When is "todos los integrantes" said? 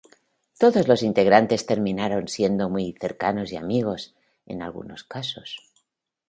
0.57-1.67